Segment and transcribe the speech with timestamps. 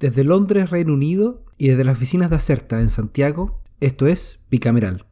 [0.00, 5.04] Desde Londres, Reino Unido, y desde las oficinas de Acerta en Santiago, esto es Bicameral.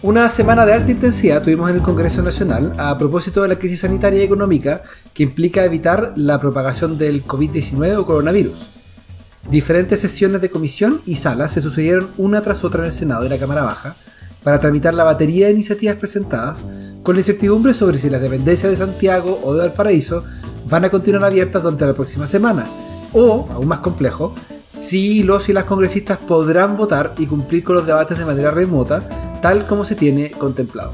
[0.00, 3.80] Una semana de alta intensidad tuvimos en el Congreso Nacional a propósito de la crisis
[3.80, 8.70] sanitaria y económica que implica evitar la propagación del COVID-19 o coronavirus.
[9.50, 13.28] Diferentes sesiones de comisión y sala se sucedieron una tras otra en el Senado y
[13.28, 13.96] la Cámara Baja
[14.42, 16.64] para tramitar la batería de iniciativas presentadas
[17.02, 20.24] con la incertidumbre sobre si las dependencias de Santiago o de Valparaíso
[20.68, 22.66] van a continuar abiertas durante la próxima semana,
[23.12, 24.34] o, aún más complejo,
[24.66, 29.02] si los y las congresistas podrán votar y cumplir con los debates de manera remota,
[29.40, 30.92] tal como se tiene contemplado.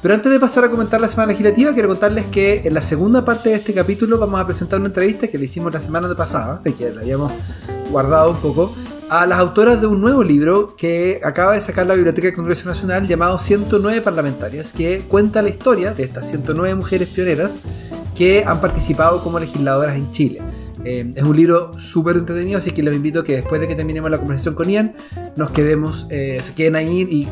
[0.00, 3.24] Pero antes de pasar a comentar la semana legislativa, quiero contarles que en la segunda
[3.24, 6.62] parte de este capítulo vamos a presentar una entrevista que le hicimos la semana pasada,
[6.62, 7.32] que la habíamos
[7.90, 8.72] guardado un poco,
[9.08, 12.68] a las autoras de un nuevo libro que acaba de sacar la Biblioteca del Congreso
[12.68, 17.58] Nacional llamado 109 Parlamentarias, que cuenta la historia de estas 109 mujeres pioneras
[18.16, 20.40] que han participado como legisladoras en Chile.
[20.84, 23.76] Eh, es un libro súper entretenido, así que los invito a que después de que
[23.76, 24.94] terminemos la conversación con Ian,
[25.36, 27.28] nos quedemos, eh, se queden ahí y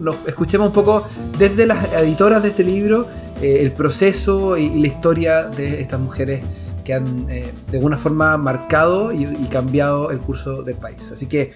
[0.00, 1.06] nos escuchemos un poco
[1.38, 3.08] desde las editoras de este libro
[3.42, 6.42] eh, el proceso y, la historia de estas mujeres
[6.84, 11.10] que han de alguna forma marcado y, cambiado el curso del país.
[11.10, 11.52] Así que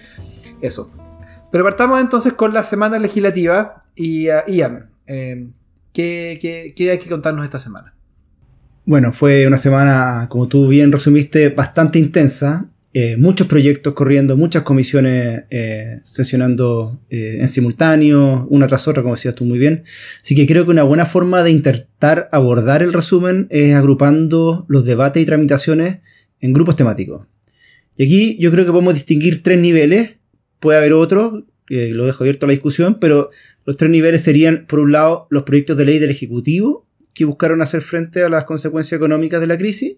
[0.61, 0.91] eso.
[1.51, 7.59] Pero partamos entonces con la semana legislativa y Ian, ¿qué, ¿qué hay que contarnos esta
[7.59, 7.93] semana?
[8.85, 12.71] Bueno, fue una semana, como tú bien resumiste, bastante intensa.
[12.91, 19.13] Eh, muchos proyectos corriendo, muchas comisiones eh, sesionando eh, en simultáneo, una tras otra, como
[19.13, 19.83] decías tú muy bien.
[20.21, 24.85] Así que creo que una buena forma de intentar abordar el resumen es agrupando los
[24.85, 25.99] debates y tramitaciones
[26.41, 27.27] en grupos temáticos.
[27.95, 30.15] Y aquí yo creo que podemos distinguir tres niveles.
[30.59, 33.29] Puede haber otros, lo dejo abierto a la discusión, pero
[33.65, 37.61] los tres niveles serían, por un lado, los proyectos de ley del Ejecutivo, que buscaron
[37.61, 39.97] hacer frente a las consecuencias económicas de la crisis.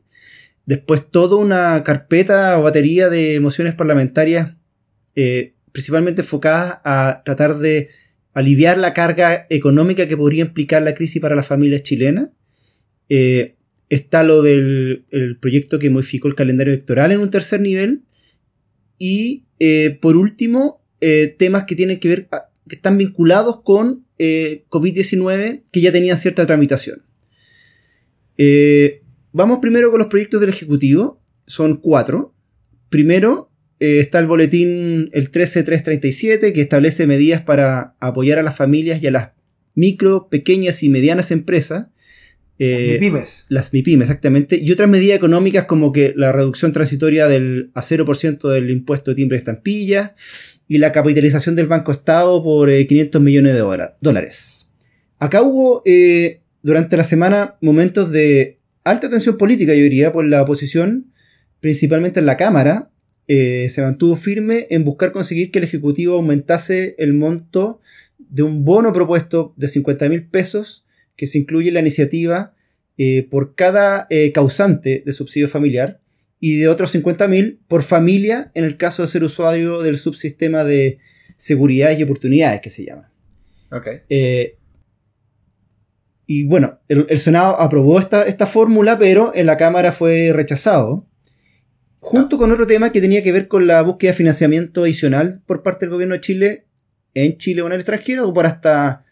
[0.66, 4.56] Después toda una carpeta o batería de mociones parlamentarias
[5.16, 7.89] eh, principalmente enfocadas a tratar de
[8.33, 12.30] aliviar la carga económica que podría implicar la crisis para las familias chilenas.
[13.10, 13.55] Eh,
[13.89, 15.05] está lo del
[15.42, 18.04] proyecto que modificó el calendario electoral en un tercer nivel.
[18.98, 20.82] Y eh, por último,
[21.38, 22.30] temas que tienen que ver,
[22.70, 27.04] que están vinculados con eh, COVID-19 que ya tenían cierta tramitación.
[29.31, 31.21] Vamos primero con los proyectos del Ejecutivo.
[31.45, 32.33] Son cuatro.
[32.89, 39.02] Primero eh, está el boletín el 13337 que establece medidas para apoyar a las familias
[39.02, 39.31] y a las
[39.73, 41.87] micro, pequeñas y medianas empresas.
[42.59, 43.45] las MIPIMES.
[43.49, 44.59] Las MIPIMES, exactamente.
[44.61, 49.15] Y otras medidas económicas como que la reducción transitoria del, a 0% del impuesto de
[49.15, 50.14] timbre de estampilla
[50.67, 54.70] y la capitalización del Banco Estado por 500 eh, millones de dólares.
[55.17, 60.42] Acá hubo eh, durante la semana momentos de alta tensión política, yo diría, por la
[60.42, 61.11] oposición,
[61.59, 62.92] principalmente en la Cámara.
[63.27, 67.80] Eh, se mantuvo firme en buscar conseguir que el Ejecutivo aumentase el monto
[68.17, 72.55] de un bono propuesto de 50 mil pesos que se incluye en la iniciativa
[73.31, 76.02] por cada causante de subsidio familiar
[76.41, 80.97] y de otros 50.000 por familia en el caso de ser usuario del subsistema de
[81.37, 83.14] seguridad y oportunidades que se llama.
[84.09, 84.58] Eh,
[86.33, 91.03] y bueno, el, Senado aprobó esta, esta fórmula, pero en la Cámara fue rechazado.
[91.99, 95.61] Junto con otro tema que tenía que ver con la búsqueda de financiamiento adicional por
[95.61, 96.67] parte del gobierno de Chile,
[97.15, 99.03] en Chile o en el extranjero, por hasta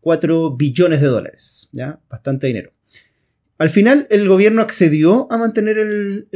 [0.00, 1.70] 4 billones de dólares.
[1.72, 1.98] ¿ya?
[2.10, 2.74] Bastante dinero.
[3.56, 6.28] Al final, el gobierno accedió a mantener el,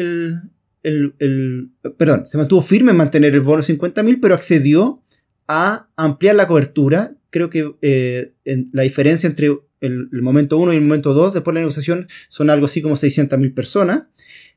[0.82, 5.02] el, perdón, se mantuvo firme en mantener el bono 50.000, pero accedió
[5.48, 7.14] a ampliar la cobertura.
[7.28, 8.32] Creo que eh,
[8.72, 9.50] la diferencia entre
[9.80, 12.96] el, momento 1 y el momento 2 después de la negociación son algo así como
[12.96, 14.04] 600.000 personas.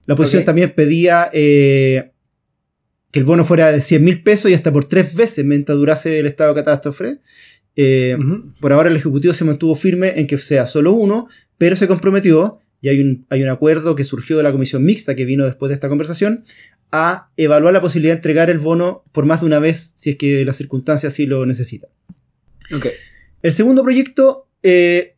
[0.05, 2.11] La oposición también pedía eh,
[3.11, 6.25] que el bono fuera de 100.000 pesos y hasta por tres veces mientras durase el
[6.25, 7.19] estado de catástrofe.
[7.75, 8.17] Eh,
[8.59, 12.59] por ahora el Ejecutivo se mantuvo firme en que sea solo uno, pero se comprometió,
[12.81, 15.69] y hay un, hay un acuerdo que surgió de la comisión mixta que vino después
[15.69, 16.43] de esta conversación,
[16.91, 20.15] a evaluar la posibilidad de entregar el bono por más de una vez si es
[20.17, 21.89] que las circunstancias así lo necesitan.
[23.41, 25.12] El segundo proyecto eh,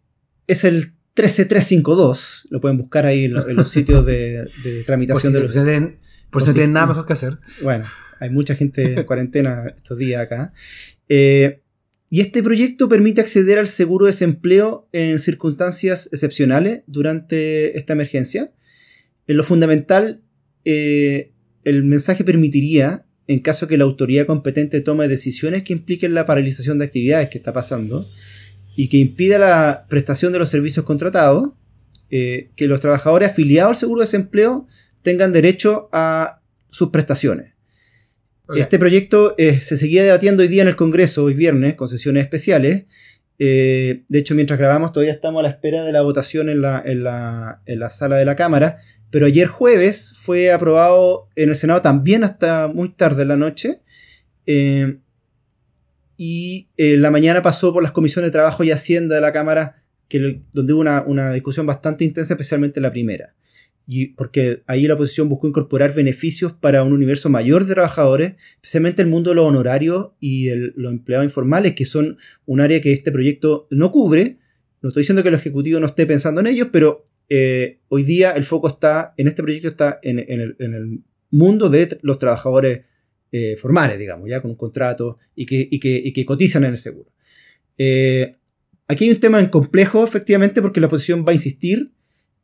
[0.47, 4.50] es el 13352, lo pueden buscar ahí en, los sitios de,
[4.86, 5.53] tramitación de los...
[5.53, 7.38] si no tienen nada mejor que hacer.
[7.62, 7.86] Bueno,
[8.19, 10.53] hay mucha gente en cuarentena estos días acá.
[11.07, 11.62] Eh,
[12.09, 18.51] y este proyecto permite acceder al seguro de desempleo en circunstancias excepcionales durante esta emergencia.
[19.27, 20.21] En lo fundamental,
[20.65, 21.31] eh,
[21.63, 26.77] el mensaje permitiría, en caso que la autoridad competente tome decisiones que impliquen la paralización
[26.77, 28.06] de actividades que está pasando
[28.75, 31.51] y que impida la prestación de los servicios contratados,
[32.10, 34.68] eh, que los trabajadores afiliados al seguro de desempleo
[35.01, 37.54] tengan derecho a sus prestaciones.
[38.56, 42.24] Este proyecto eh, se seguía debatiendo hoy día en el Congreso, hoy viernes, con sesiones
[42.24, 42.86] especiales.
[43.39, 46.81] Eh, de hecho, mientras grabamos, todavía estamos a la espera de la votación en la,
[46.86, 48.78] en la- en la sala de la Cámara.
[49.10, 53.81] Pero ayer jueves fue aprobado en el Senado también hasta muy tarde en la noche.
[54.45, 55.00] Eh,
[56.18, 59.84] y en la mañana pasó por las comisiones de Trabajo y Hacienda de la Cámara,
[60.08, 63.36] que, donde hubo una, una discusión bastante intensa, especialmente la primera.
[63.88, 69.02] Y porque ahí la oposición buscó incorporar beneficios para un universo mayor de trabajadores, especialmente
[69.04, 72.94] el mundo de los honorarios y el- los empleados informales, que son un área que
[72.94, 74.38] este proyecto no cubre.
[74.82, 78.32] No estoy diciendo que el Ejecutivo no esté pensando en ellos, pero eh, hoy día
[78.32, 81.00] el foco está, en este proyecto está en, en el, en el
[81.32, 82.82] mundo de los trabajadores
[83.31, 86.72] eh, formales, digamos, ya con un contrato y que, y que, y que cotizan en
[86.72, 87.12] el seguro.
[87.77, 88.36] Eh,
[88.88, 91.92] aquí hay un tema en complejo, efectivamente, porque la oposición va a insistir,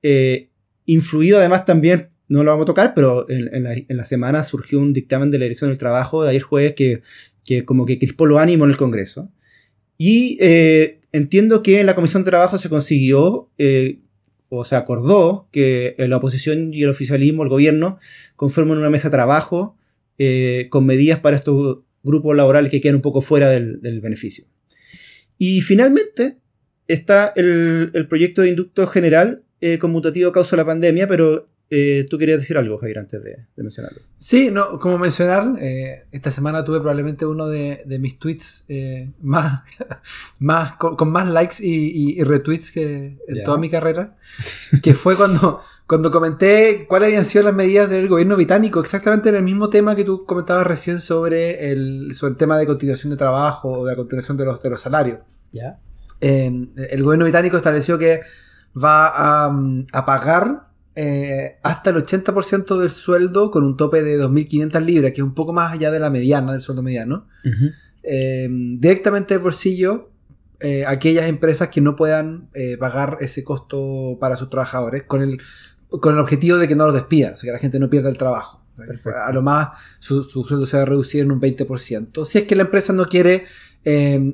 [0.02, 0.50] eh,
[0.86, 4.44] influido además también, no lo vamos a tocar, pero en, en la, en la semana
[4.44, 7.02] surgió un dictamen de la Dirección del Trabajo de ayer jueves que,
[7.46, 9.32] que como que crispó los ánimos en el Congreso.
[9.98, 13.50] Y eh, entiendo que en la Comisión de Trabajo se consiguió,
[14.50, 17.98] o se acordó, que la oposición y el oficialismo, el gobierno,
[18.36, 19.78] conforman una mesa de trabajo
[20.24, 24.46] eh, con medidas para estos grupos laborales que quedan un poco fuera del, beneficio.
[25.40, 26.38] Y finalmente
[26.88, 32.18] está el, el proyecto de inducto general eh, conmutativo causa la pandemia, pero eh, tú
[32.18, 34.00] querías decir algo, Javier, antes de, de mencionarlo.
[34.20, 39.10] Sí, no, como mencionar, eh, esta semana tuve probablemente uno de, de mis tweets eh,
[39.22, 39.62] más,
[40.40, 41.70] más con, con más likes y,
[42.16, 43.44] y- y retweets que en Ya.
[43.46, 44.18] toda mi carrera,
[44.84, 49.36] que fue cuando, cuando comenté cuáles habían sido las medidas del gobierno británico, exactamente en
[49.36, 53.18] el mismo tema que tú comentabas recién sobre el, sobre el tema de continuación de
[53.18, 55.20] trabajo o de la continuación de los, de los salarios.
[55.54, 55.80] ¿Ya?
[56.20, 56.52] Eh,
[56.92, 58.20] el gobierno británico estableció que
[58.78, 64.18] va a, mm, a pagar eh, hasta el 80% del sueldo con un tope de
[64.20, 67.28] 2.500 libras, que es un poco más allá de la mediana, del sueldo mediano,
[68.04, 68.48] eh,
[68.78, 70.10] directamente del bolsillo
[70.60, 72.50] eh, aquellas empresas que no puedan
[72.80, 75.40] pagar ese costo para sus trabajadores con el,
[75.90, 78.10] con el objetivo de que no los despidan, o sea, que la gente no pierda
[78.10, 78.62] el trabajo.
[78.78, 79.20] Perfecto.
[79.20, 82.26] A lo más su, su sueldo se va a reducir en un 20%.
[82.26, 83.46] Si es que la empresa no quiere,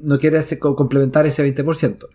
[0.01, 2.07] no quiere hacer- complementar ese 20%.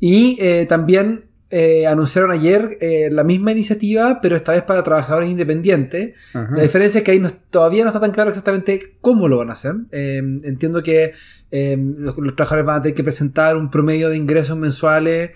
[0.00, 6.14] Y también eh, anunciaron ayer eh, la misma iniciativa, pero esta vez para trabajadores independientes.
[6.34, 6.56] Ajá.
[6.56, 9.50] La diferencia es que ahí no- todavía no está tan claro exactamente cómo lo van
[9.50, 9.74] a hacer.
[9.92, 11.12] Eh, entiendo que
[11.52, 15.32] los, los trabajadores van a tener que presentar un promedio de ingresos mensuales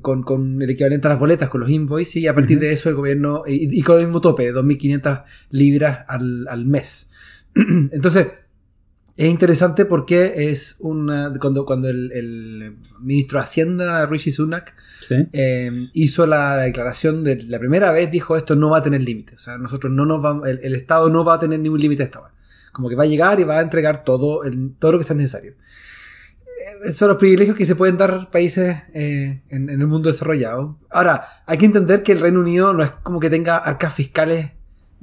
[0.00, 2.88] con, con el equivalente a las boletas, con los invoices, y a partir de eso
[2.90, 7.10] el gobierno, y, y con el mismo tope, 2.500 libras al, al mes.
[7.54, 8.28] Entonces,
[9.16, 11.32] es interesante porque es una.
[11.40, 15.28] Cuando, cuando el, el ministro de Hacienda, Rishi Sunak, Sí.
[15.32, 19.34] eh, hizo la declaración de la primera vez, dijo esto no va a tener límite.
[19.34, 22.02] O sea, nosotros no nos vamos, el, el Estado no va a tener ningún límite
[22.02, 22.32] esta hora.
[22.72, 25.14] Como que va a llegar y va a entregar todo, el- todo lo que sea
[25.16, 25.54] necesario.
[26.84, 30.78] Eh, Son los privilegios que se pueden dar países eh, en, en el mundo desarrollado.
[30.90, 34.50] Ahora, hay que entender que el Reino Unido no es como que tenga arcas fiscales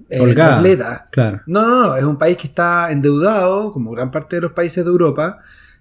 [0.10, 1.04] eh, completas.
[1.12, 1.42] Claro.
[1.48, 4.84] No, no, no, es un país que está endeudado, como gran parte de los países
[4.84, 5.40] de Europa,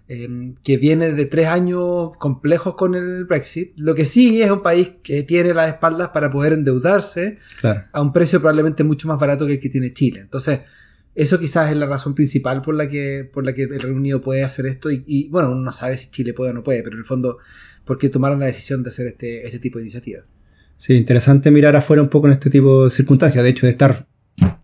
[0.08, 3.72] eh, que viene de tres años complejos con el Brexit.
[3.76, 7.82] Lo que sí es un país que tiene las espaldas para poder endeudarse Claro.
[7.92, 10.20] a un precio probablemente mucho más barato que el que tiene Chile.
[10.20, 10.60] Entonces,
[11.14, 14.20] eso quizás es la razón principal por la que, por la que el Reino Unido
[14.20, 14.90] puede hacer esto.
[14.90, 17.04] Y, y, bueno, uno no sabe si Chile puede o no puede, pero en el
[17.04, 17.38] fondo,
[17.84, 20.22] ¿por qué tomaron la decisión de hacer este, este tipo de iniciativa?
[20.80, 23.44] Sí, interesante mirar afuera un poco en este tipo de circunstancias.
[23.44, 24.06] De hecho, de estar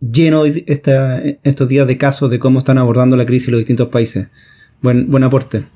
[0.00, 4.28] lleno esta- estos días de casos de cómo están abordando la crisis los distintos países.
[4.80, 5.66] Buen, buen aporte.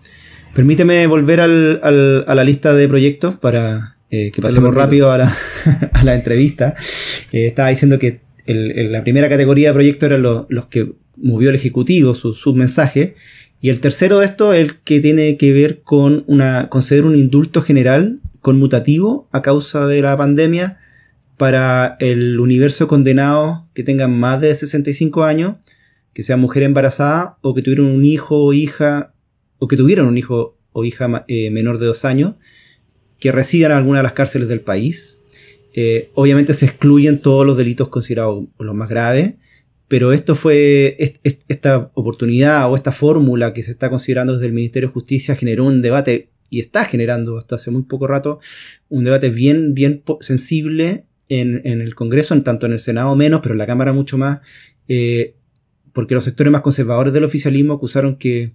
[0.54, 5.18] Permíteme volver al- al- a la lista de proyectos para eh, que pasemos rápido a
[5.18, 5.37] la,
[5.92, 6.75] a la entrevista.
[7.32, 10.90] Eh, estaba diciendo que el- el- la primera categoría de proyectos eran los, los que
[11.18, 13.12] movió el Ejecutivo, su, su mensaje.
[13.61, 17.14] Y el tercero de esto es el que tiene que ver con una, conceder un
[17.14, 20.78] indulto general conmutativo a causa de la pandemia
[21.37, 25.56] para el universo de condenados que tengan más de 65 años,
[26.12, 29.14] que sean mujer embarazada o que tuvieron un hijo o hija,
[29.59, 32.35] o que tuvieron un hijo o hija eh, menor de dos años,
[33.18, 35.18] que residan en alguna de las cárceles del país.
[35.75, 39.37] Eh, obviamente se excluyen todos los delitos considerados los más graves,
[39.88, 44.47] pero esto fue, est- est- esta oportunidad o esta fórmula que se está considerando desde
[44.47, 48.38] el Ministerio de Justicia generó un debate y está generando hasta hace muy poco rato
[48.88, 53.40] un debate bien, bien sensible en, en el Congreso, en tanto en el Senado menos,
[53.40, 54.40] pero en la Cámara mucho más,
[54.88, 55.35] eh,
[55.92, 58.52] porque los sectores más conservadores del oficialismo acusaron que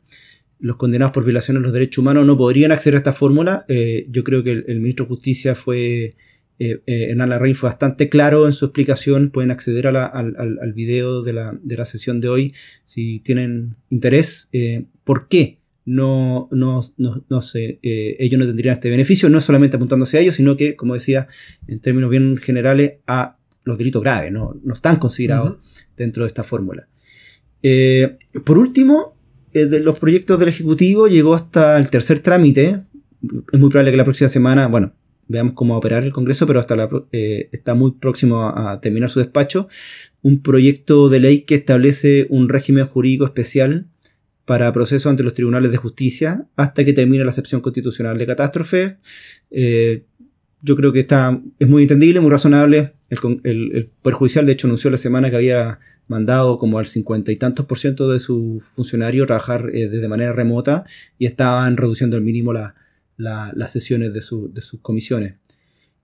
[0.59, 3.65] los condenados por violaciones de los derechos humanos no podrían acceder a esta fórmula.
[3.67, 6.15] Eh, yo creo que el, ministro de Justicia fue
[6.57, 9.29] eh, eh, Hernán fue bastante claro en su explicación.
[9.29, 14.49] Pueden acceder al, al, video de la, de la, sesión de hoy si tienen interés.
[14.53, 19.29] Eh, ¿Por qué no, no, no, no sé, ellos no tendrían este beneficio?
[19.29, 21.27] No solamente apuntándose a ellos, sino que, como decía,
[21.67, 24.31] en términos bien generales, a los delitos graves.
[24.31, 25.57] No, no están considerados
[25.95, 26.87] dentro de esta fórmula.
[28.43, 29.15] por último,
[29.53, 32.83] de los proyectos del Ejecutivo llegó hasta el tercer trámite.
[33.51, 34.93] Es muy probable que la próxima semana, bueno,
[35.27, 38.79] veamos cómo va a operar el Congreso, pero hasta la, eh, está muy próximo a,
[38.81, 39.67] terminar su despacho,
[40.21, 43.87] un proyecto de ley que establece un régimen jurídico especial
[44.45, 48.97] para procesos ante los tribunales de justicia hasta que termine la excepción constitucional de catástrofe.
[49.51, 50.05] Eh,
[50.61, 52.93] yo creo que está, es muy entendible, muy razonable.
[53.09, 57.31] El, el, Poder Judicial, de hecho, anunció la semana que había mandado como al cincuenta
[57.31, 60.83] y tantos por ciento de sus funcionarios trabajar eh, desde manera remota
[61.19, 62.73] y estaban reduciendo al mínimo la,
[63.17, 64.21] las sesiones de,
[64.53, 65.35] de, sus comisiones.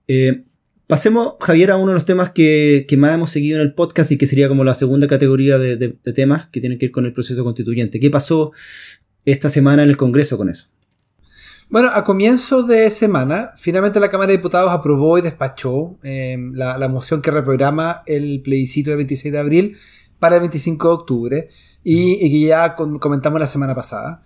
[0.06, 0.44] Eh,
[0.92, 4.18] pasemos, Javier, a uno de los temas que, más hemos seguido en el podcast y
[4.18, 7.42] que sería como la segunda categoría de, temas que tienen que ir con el proceso
[7.44, 7.98] constituyente.
[7.98, 8.52] ¿Qué pasó
[9.24, 10.66] esta semana en el Congreso con eso?
[11.70, 16.86] Bueno, a comienzo de semana, finalmente la Cámara de Diputados aprobó y despachó eh, la,
[16.88, 19.76] moción que reprograma el plebiscito del 26 de abril
[20.18, 21.48] para el 25 de octubre
[21.82, 24.20] y que ya comentamos la semana pasada.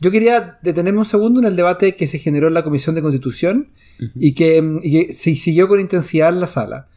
[0.00, 3.02] Yo quería detenerme un segundo en el debate que se generó en la Comisión de
[3.02, 3.70] Constitución
[4.14, 6.88] y, que, se siguió con intensidad en la sala.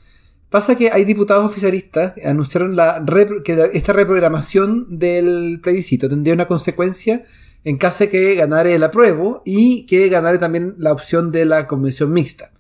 [0.50, 3.04] Pasa que hay diputados oficialistas que anunciaron la
[3.44, 7.24] que esta reprogramación del plebiscito tendría una consecuencia
[7.64, 11.68] en caso de que ganara el apruebo y que ganara también la opción de la
[11.68, 12.52] convención mixta.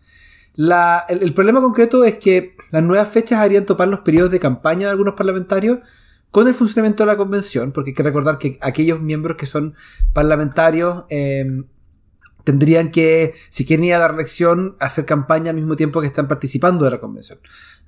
[0.56, 4.86] el, el, problema concreto es que las nuevas fechas harían topar los periodos de campaña
[4.88, 5.80] de algunos parlamentarios
[6.32, 9.76] con el funcionamiento de la convención, porque hay que recordar que aquellos miembros que son
[10.14, 11.66] parlamentarios em,
[12.46, 16.28] tendrían que, si quieren ir a dar lección, hacer campaña al mismo tiempo que están
[16.28, 17.40] participando de la convención.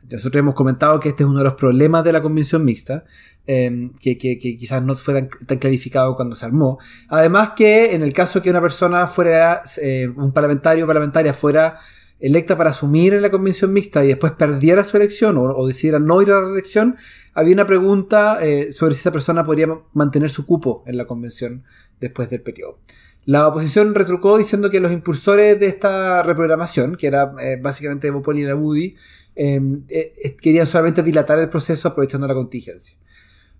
[0.09, 3.05] Nosotros hemos comentado que este es uno de los problemas de la convención mixta,
[3.47, 5.13] em, que, quizás no fue
[5.47, 6.77] tan, clarificado cuando se armó.
[7.07, 11.77] Además que en el caso que una persona fuera, eh, un parlamentario o parlamentaria fuera
[12.19, 16.21] electa para asumir en la convención mixta y después perdiera su elección o, decidiera no
[16.21, 16.95] ir a la elección,
[17.33, 21.63] había una pregunta eh, sobre si esa persona podría mantener su cupo en la convención
[21.99, 22.79] después del periodo.
[23.25, 28.41] La oposición retrucó diciendo que los impulsores de esta reprogramación, que era eh, básicamente Bopoli
[28.41, 28.95] y la Budi,
[29.35, 32.97] em, eh, querían solamente dilatar el proceso aprovechando la contingencia.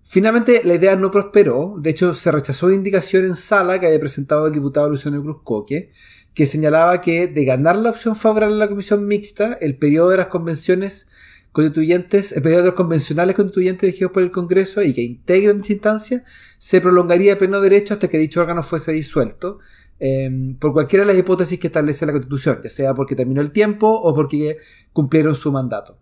[0.04, 1.76] Finalmente, la idea no prosperó.
[1.80, 5.40] De hecho, se rechazó una indicación en sala que había presentado el diputado Luciano Cruz
[5.44, 5.92] Coque,
[6.34, 10.18] que señalaba que de ganar la opción favorable a la comisión mixta, el periodo de
[10.18, 11.08] las convenciones
[11.52, 15.74] constituyentes, el periodo de los convencionales constituyentes elegidos por el Congreso y que integran dicha
[15.74, 16.24] instancia,
[16.58, 19.60] se prolongaría de pleno derecho hasta que dicho órgano fuese disuelto,
[20.00, 23.52] em, por cualquiera de las hipótesis que establece la Constitución, ya sea porque terminó el
[23.52, 24.58] tiempo o porque
[24.92, 26.00] cumplieron su mandato.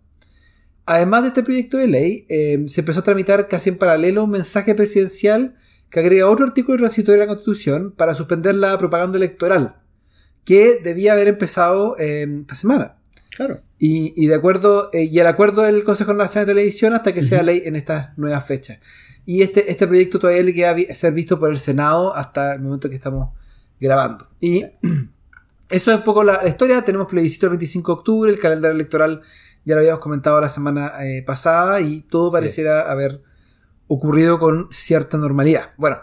[0.86, 4.30] Además de este proyecto de ley, em, se empezó a tramitar casi en paralelo un
[4.30, 5.54] mensaje presidencial
[5.90, 9.81] que agrega otro artículo transitorio de la Constitución para suspender la propaganda electoral,
[10.44, 12.96] que debía haber empezado eh, esta semana.
[13.34, 13.60] Claro.
[13.78, 17.42] Y, de acuerdo, eh, y el acuerdo del Consejo Nacional de Televisión hasta que sea
[17.42, 18.78] ley en estas nuevas fechas.
[19.24, 22.90] Y este, este proyecto todavía le queda ser visto por el Senado hasta el momento
[22.90, 23.30] que estamos
[23.80, 24.28] grabando.
[24.40, 24.60] Y
[25.70, 26.82] eso es un poco la, historia.
[26.82, 29.22] Tenemos plebiscito el 25 de octubre, el calendario electoral
[29.64, 33.22] ya lo habíamos comentado la semana eh, pasada y todo pareciera haber
[33.86, 35.70] ocurrido con cierta normalidad.
[35.76, 35.98] Bueno,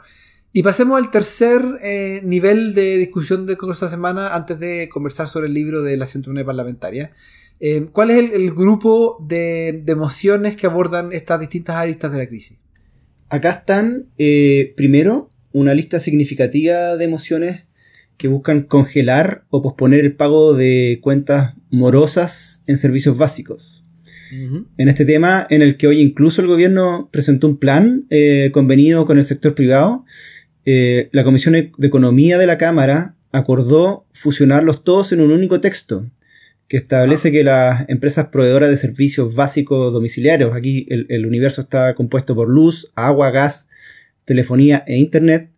[0.52, 5.28] y pasemos al tercer eh, nivel de discusión del Congreso esta semana antes de conversar
[5.28, 7.12] sobre el libro de la 101 parlamentaria.
[7.60, 12.28] Eh, ¿Cuál es el, grupo de, de, mociones que abordan estas distintas aristas de la
[12.28, 12.58] crisis?
[13.30, 17.66] Acá están, eh, primero, una lista significativa de mociones
[18.18, 23.84] que buscan congelar o posponer el pago de cuentas morosas en servicios básicos.
[24.78, 28.08] En este tema, en el que hoy incluso el gobierno presentó un plan
[28.52, 30.06] convenido con el sector privado
[30.72, 36.08] eh, la Comisión de Economía de la Cámara acordó fusionarlos todos en un único texto
[36.68, 37.32] que establece ah.
[37.32, 42.92] que las empresas proveedoras de servicios básicos domiciliarios, aquí el, universo está compuesto por luz,
[42.94, 43.68] agua, gas,
[44.26, 45.50] telefonía e internet,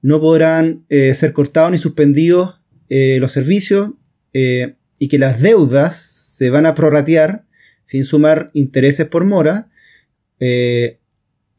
[0.00, 3.90] no podrán eh, ser cortados ni suspendidos eh, los servicios
[4.32, 7.44] y que las deudas se van a prorratear
[7.82, 9.68] sin sumar intereses por mora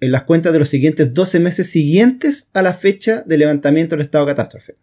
[0.03, 4.01] en las cuentas de los siguientes 12 meses siguientes a la fecha de levantamiento del
[4.01, 4.75] estado de catástrofe.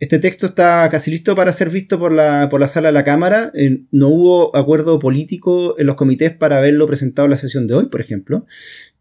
[0.00, 3.04] Este texto está casi listo para ser visto por la, por la sala de la
[3.04, 3.52] Cámara.
[3.54, 7.74] Eh, no hubo acuerdo político en los comités para haberlo presentado en la sesión de
[7.74, 8.44] hoy, por ejemplo.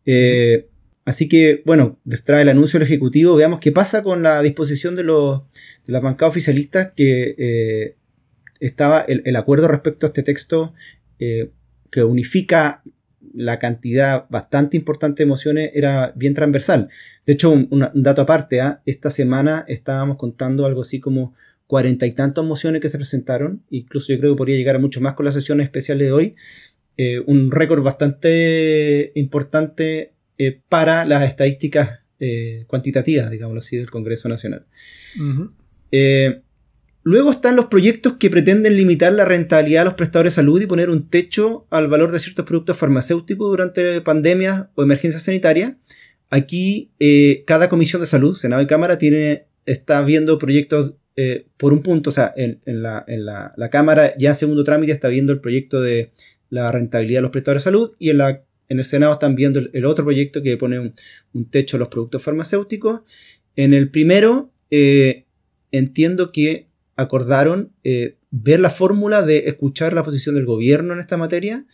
[0.06, 0.68] Eh,
[1.06, 5.04] así que, bueno, trae el anuncio del Ejecutivo, veamos qué pasa con la disposición de,
[5.04, 5.42] los,
[5.88, 7.96] de las bancadas oficialistas que
[8.62, 10.72] estaba el, acuerdo respecto a este texto
[11.20, 11.52] eh,
[11.90, 12.84] que unifica
[13.34, 16.88] la cantidad bastante importante de emociones era bien transversal.
[17.26, 18.82] De hecho, un, dato aparte, ¿ah?
[18.86, 21.34] esta semana estábamos contando algo así como
[21.68, 25.00] cuarenta y tantas mociones que se presentaron, incluso yo creo que podría llegar a mucho
[25.00, 26.36] más con las sesiones especiales de hoy,
[26.98, 34.28] eh, un récord bastante importante eh, para las estadísticas eh, cuantitativas, digámoslo así, del Congreso
[34.28, 34.66] Nacional.
[37.04, 40.68] Luego están los proyectos que pretenden limitar la rentabilidad a los prestadores de salud y
[40.68, 45.74] poner un techo al valor de ciertos productos farmacéuticos durante pandemias o emergencias sanitarias.
[46.30, 46.92] Aquí
[47.46, 52.10] cada comisión de salud, Senado y Cámara, tiene, está viendo proyectos eh, por un punto,
[52.10, 56.10] o sea, en, la, Cámara ya en segundo trámite está viendo el proyecto de
[56.50, 59.60] la rentabilidad de los prestadores de salud y en, la, en el Senado están viendo
[59.74, 63.02] el, otro proyecto que pone un, techo a los productos farmacéuticos.
[63.58, 65.26] En el primero, eh,
[65.72, 66.70] entiendo que
[67.02, 71.66] acordaron eh, ver la fórmula de escuchar la posición del gobierno en esta materia.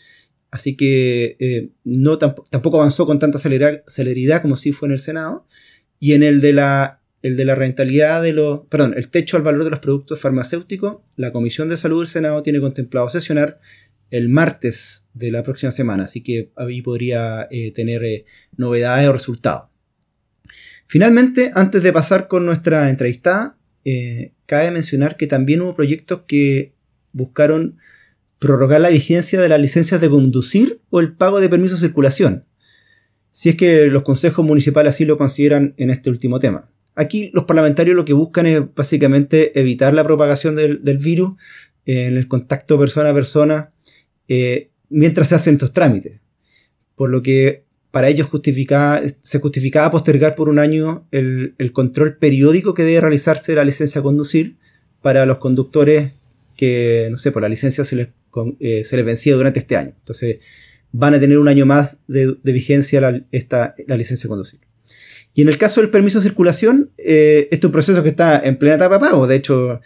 [0.49, 5.45] Así que no tampoco avanzó con tanta celeridad como si fue en el Senado.
[5.99, 9.43] Y en el de la el de la rentabilidad de los, perdón, el techo al
[9.43, 13.57] valor de los productos farmacéuticos, la Comisión de Salud del Senado tiene contemplado sesionar
[14.11, 19.13] el martes de la próxima semana, así que ahí podría eh, tener eh, novedades o
[19.13, 19.69] resultados.
[20.85, 26.73] Finalmente, antes de pasar con nuestra entrevistada, eh, cabe mencionar que también hubo proyectos que
[27.11, 27.77] buscaron
[28.39, 32.43] prorrogar la vigencia de las licencias de conducir o el pago de permiso de circulación,
[33.29, 36.71] si es que los consejos municipales así lo consideran en este último tema.
[36.95, 41.35] Aquí los parlamentarios lo que buscan es básicamente evitar la propagación del, virus
[41.85, 43.71] en el contacto persona a persona
[44.27, 46.21] eh, mientras se hacen estos trámites.
[46.95, 47.66] Por lo que
[47.97, 48.29] para ellos
[49.21, 54.03] se justificaba postergar por un año el, control periódico que debe realizarse la licencia a
[54.03, 54.57] conducir
[55.01, 56.11] para los conductores
[56.55, 58.09] que, no sé, por la licencia se les,
[58.59, 59.93] eh, vencía durante este año.
[59.99, 60.37] Entonces
[60.91, 64.59] van a tener un año más de, vigencia la, esta, la licencia a conducir.
[65.33, 68.39] Y en el caso del permiso de circulación, eh, este es un proceso que está
[68.41, 69.25] en plena etapa de pago.
[69.25, 69.81] De hecho,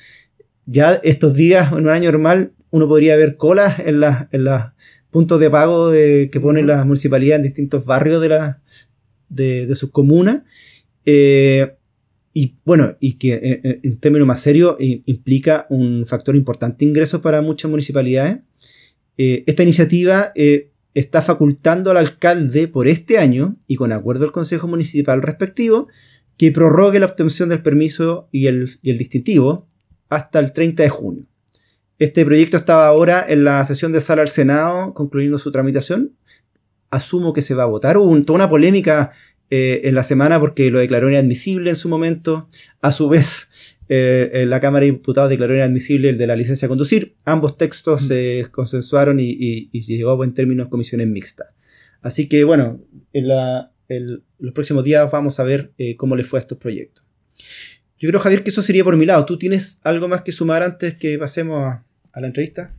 [0.66, 4.44] ya estos días, en un año normal, uno podría ver colas en los en
[5.12, 8.62] puntos de pago de, que ponen las municipalidades en distintos barrios de, la,
[9.30, 10.42] de, sus comunas.
[11.06, 11.76] Eh,
[12.34, 17.22] y bueno, y que eh, en términos más serios implica un factor importante de ingresos
[17.22, 18.40] para muchas municipalidades.
[19.18, 20.32] esta iniciativa
[20.94, 25.88] está facultando al alcalde por este año y con acuerdo del Consejo Municipal respectivo
[26.38, 29.68] que prorrogue la obtención del permiso y el, distintivo
[30.10, 31.26] hasta el 30 de junio.
[32.02, 36.18] Este proyecto estaba ahora en la sesión de sala del Senado concluyendo su tramitación.
[36.90, 38.00] Asumo que se va a votar.
[38.00, 39.12] Hubo toda una polémica
[39.52, 42.50] eh, en la semana porque lo declaró inadmisible en su momento.
[42.82, 46.70] A su vez, eh, la Cámara de Diputados declaró inadmisible el de la licencia a
[46.70, 47.14] conducir.
[47.24, 51.54] Ambos textos se consensuaron y, llegó a buen término en comisiones mixtas.
[52.02, 52.82] Así que bueno,
[53.14, 53.28] en,
[54.40, 57.06] los próximos días vamos a ver eh, cómo le fue a estos proyectos.
[58.00, 59.24] Yo creo, Javier, que eso sería por mi lado.
[59.26, 61.86] ¿Tú tienes algo más que sumar antes que pasemos a,
[62.20, 62.74] la entrevista?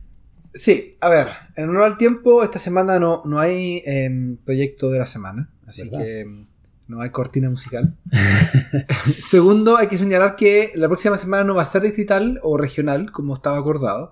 [0.53, 4.99] Sí, a ver, en honor al tiempo, esta semana no, no hay em, proyecto de
[4.99, 5.49] la semana.
[5.65, 6.45] Así que em,
[6.87, 7.97] no hay cortina musical.
[9.19, 13.11] Segundo, hay que señalar que la próxima semana no va a ser distrital o regional,
[13.11, 14.11] como estaba acordado.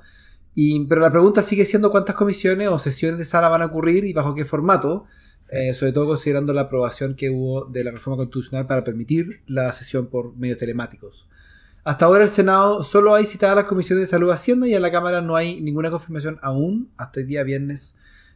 [0.56, 4.04] Y, pero la pregunta sigue siendo cuántas comisiones o sesiones de sala van a ocurrir
[4.04, 5.06] y bajo qué formato,
[5.52, 9.72] eh, sobre todo considerando la aprobación que hubo de la reforma constitucional para permitir la
[9.72, 11.28] sesión por medios telemáticos.
[11.84, 14.92] Hasta ahora el Senado solo hay citadas las comisiones de salud hacienda y en la
[14.92, 17.96] Cámara no hay ninguna confirmación aún, hasta el día viernes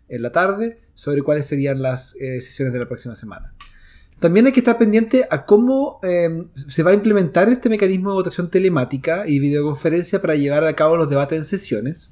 [0.10, 3.54] en la tarde, sobre cuáles serían las eh, sesiones de la próxima semana.
[4.20, 8.16] También hay que estar pendiente a cómo em, se va a implementar este mecanismo de
[8.16, 12.12] votación telemática y videoconferencia para llevar a cabo los debates en sesiones.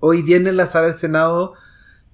[0.00, 1.52] Hoy viernes la sala del Senado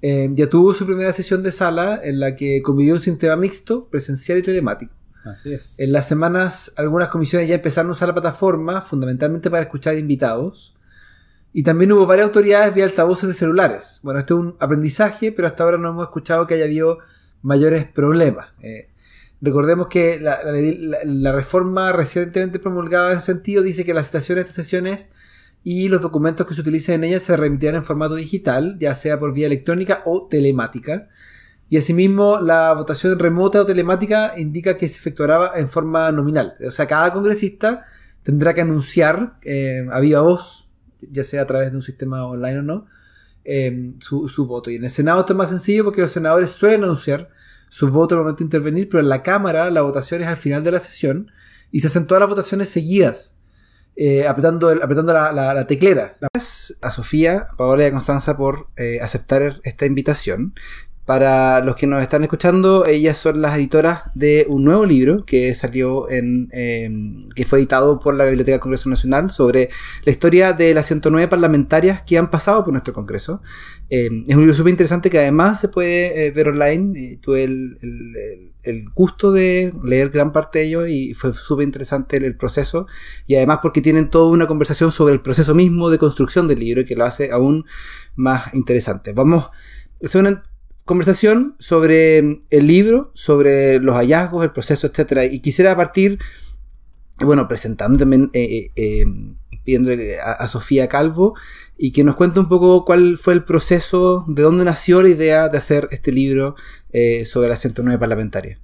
[0.03, 3.89] em, ya tuvo su primera sesión de sala en la que convivió un sistema mixto,
[3.89, 4.96] presencial y telemático.
[5.27, 5.81] Así es.
[5.81, 10.75] En las semanas algunas comisiones ya empezaron a usar la plataforma fundamentalmente para escuchar invitados.
[11.53, 14.01] Y también hubo varias autoridades vía altavoces de celulares.
[14.03, 16.99] Bueno, esto es un aprendizaje, pero hasta ahora no hemos escuchado que haya habido
[17.43, 18.49] mayores problemas.
[18.61, 18.91] Eh,
[19.41, 24.65] Recordemos que la, reforma recientemente promulgada en ese sentido dice que las citaciones de estas
[24.65, 25.09] sesiones
[25.63, 29.19] y los documentos que se utilizan en ellas se remitirán en formato digital, ya sea
[29.19, 31.09] por vía electrónica o telemática.
[31.69, 36.57] Y asimismo, la votación remota o telemática indica que se efectuará en forma nominal.
[36.65, 37.83] O sea, cada congresista
[38.23, 40.69] tendrá que anunciar eh, a viva voz,
[41.01, 42.87] ya sea a través de un sistema online o no,
[43.45, 44.71] eh, su, su, voto.
[44.71, 47.31] Y en el Senado esto es más sencillo porque los senadores suelen anunciar
[47.69, 50.63] su voto al momento de intervenir, pero en la Cámara la votación es al final
[50.63, 51.31] de la sesión
[51.73, 53.35] y se hacen todas las votaciones seguidas.
[53.99, 56.19] eh, apretando, apretando la, teclera.
[56.21, 58.69] Gracias a Sofía, a Paola y a Constanza por
[59.01, 60.53] aceptar esta invitación.
[61.07, 65.55] Para los que nos están escuchando, ellas son las editoras de un nuevo libro que
[65.55, 66.49] salió en.
[66.51, 69.71] Em, que fue editado por la Biblioteca del Congreso Nacional sobre
[70.05, 73.41] la historia de las 109 parlamentarias que han pasado por nuestro Congreso.
[73.89, 77.19] Em, es un libro súper interesante que además se puede eh, ver online.
[77.23, 77.79] tuve el,
[78.65, 82.89] el, gusto de leer gran parte de ello y fue súper interesante el, proceso.
[83.29, 86.85] Y además porque tienen toda una conversación sobre el proceso mismo de construcción del libro
[86.85, 87.65] que lo hace aún
[88.17, 89.13] más interesante.
[89.13, 89.51] Vamos.
[90.01, 90.15] Es
[90.87, 95.31] conversación sobre el libro, sobre los hallazgos, el proceso, etc.
[95.31, 96.19] Y quisiera partir,
[97.21, 99.05] bueno, presentando también, eh, eh, eh
[99.65, 99.91] pidiendo
[100.25, 101.35] a, Sofía Calvo
[101.77, 105.49] y que nos cuente un poco cuál fue el proceso, de dónde nació la idea
[105.49, 106.55] de hacer este libro
[106.93, 108.61] eh, sobre la 109 parlamentaria.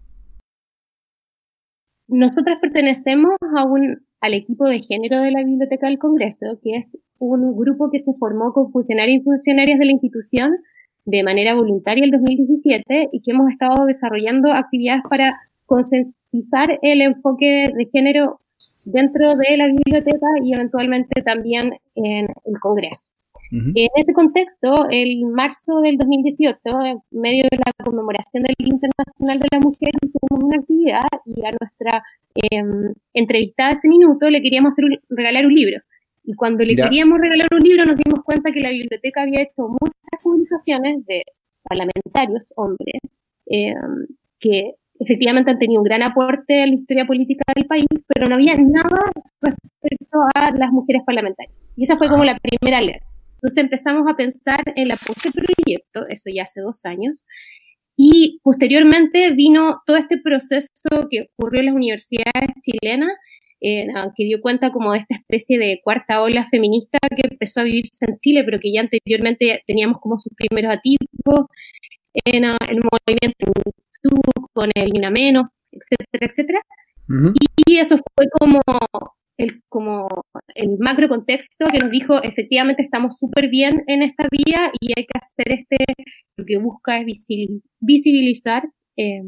[2.06, 6.96] Nosotras pertenecemos a un, al equipo de género de la Biblioteca del Congreso, que es
[7.18, 10.52] un grupo que se formó con funcionarios y funcionarias de la institución
[11.04, 17.70] de manera voluntaria el 2017 y que hemos estado desarrollando actividades para concientizar el enfoque
[17.76, 18.40] de género
[18.84, 23.08] dentro de la biblioteca y eventualmente también en el Congreso.
[23.54, 29.38] En ese contexto, el marzo del 2018, en medio de la conmemoración del Día Internacional
[29.40, 32.02] de la Mujer, hicimos una actividad y a nuestra
[32.34, 32.62] eh,
[33.12, 35.82] entrevistada de ese minuto le queríamos hacer regalar un libro.
[36.24, 39.68] Y cuando le queríamos regalar un libro nos dimos cuenta que la biblioteca había hecho
[39.68, 41.22] muchas publicaciones de
[41.62, 43.00] parlamentarios, hombres,
[43.46, 43.74] eh,
[44.38, 48.36] que efectivamente han tenido un gran aporte a la historia política del país, pero no
[48.36, 51.72] había nada respecto a las mujeres parlamentarias.
[51.76, 53.06] Y esa fue como la primera alerta.
[53.34, 57.26] Entonces empezamos a pensar en la pose proyecto, eso ya hace dos años,
[57.96, 60.68] y posteriormente vino todo este proceso
[61.10, 63.12] que ocurrió en las universidades chilenas
[63.64, 67.64] eh, que dio cuenta como de esta especie de cuarta ola feminista que empezó a
[67.64, 71.46] vivirse en Chile, pero que ya anteriormente teníamos como sus primeros atisbos
[72.24, 73.52] en el movimiento
[74.52, 76.60] con el Ni Menos, etcétera, etcétera.
[77.68, 78.60] y, eso fue como
[79.38, 80.08] el, como
[80.54, 85.06] el macro contexto que nos dijo, efectivamente estamos súper bien en esta vía y hay
[85.06, 85.76] que hacer este,
[86.36, 87.06] lo que busca es
[87.80, 88.64] visibilizar
[88.96, 89.22] eh,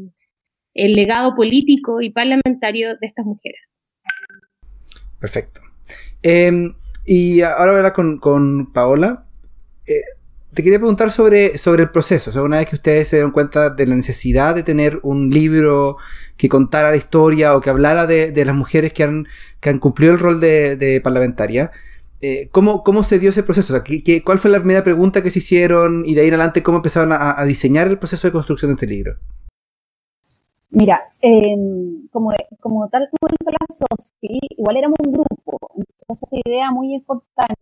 [0.73, 3.74] el legado político y parlamentario de estas mujeres.
[5.25, 5.61] Perfecto.
[6.21, 9.25] Em, y ahora voy hablar con, Paola.
[9.87, 10.01] Eh,
[10.53, 12.29] te quería preguntar sobre, sobre el proceso.
[12.29, 15.31] O sea, una vez que ustedes se dieron cuenta de la necesidad de tener un
[15.31, 15.97] libro
[16.37, 19.25] que contara la historia o que hablara de, las mujeres que han,
[19.59, 21.71] que han cumplido el rol de, parlamentaria,
[22.21, 23.73] eh, ¿cómo, ¿cómo, se dio ese proceso?
[23.73, 26.61] O sea, cuál fue la primera pregunta que se hicieron y de ahí en adelante
[26.61, 29.17] cómo empezaron a diseñar el proceso de construcción de este libro?
[30.75, 30.99] Mira,
[32.11, 36.95] como, como tal como dijo la Sofi, igual éramos un grupo, entonces la idea muy
[36.95, 37.55] espontánea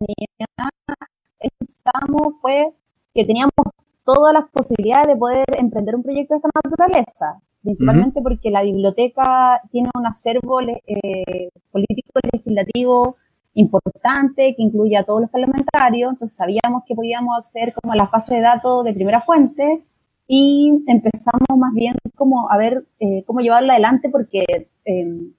[1.38, 2.72] pensamos fue
[3.14, 3.52] que teníamos
[4.04, 9.60] todas las posibilidades de poder emprender un proyecto de esta naturaleza, principalmente porque la biblioteca
[9.70, 13.14] tiene un acervo eh, político legislativo
[13.54, 18.08] importante que incluye a todos los parlamentarios, entonces sabíamos que podíamos acceder como a la
[18.08, 19.84] fase de datos de primera fuente
[20.26, 24.44] y empezamos más bien como a ver eh, cómo llevarlo adelante porque
[24.84, 25.32] em,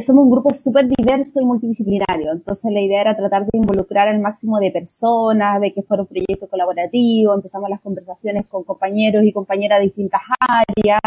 [0.00, 2.32] somos un grupo súper diverso y multidisciplinario.
[2.32, 6.08] Entonces la idea era tratar de involucrar al máximo de personas, de que fuera un
[6.08, 11.00] proyecto colaborativo, empezamos las conversaciones con compañeros y compañeras de distintas áreas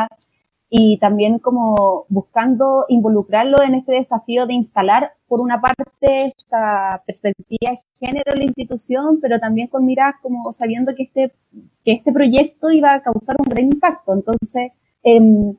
[0.69, 7.71] y también como buscando involucrarlo en este desafío de instalar, por una parte, esta perspectiva
[7.71, 11.33] de género en la institución, pero también con miras como sabiendo que este,
[11.85, 14.13] que este proyecto iba a causar un gran impacto.
[14.13, 14.71] Entonces,
[15.03, 15.53] eh,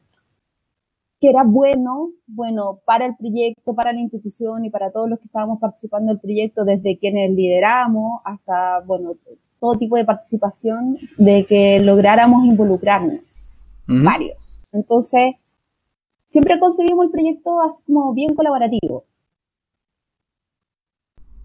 [1.20, 5.26] que era bueno, bueno, para el proyecto, para la institución y para todos los que
[5.26, 9.14] estábamos participando del proyecto, desde quienes lideramos hasta, bueno,
[9.58, 14.47] todo tipo de participación, de que lográramos involucrarnos, varios.
[14.78, 15.34] Entonces,
[16.24, 17.50] siempre concebimos el proyecto
[17.86, 19.04] como bien colaborativo.